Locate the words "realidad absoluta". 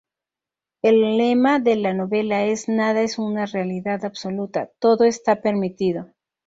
3.45-4.71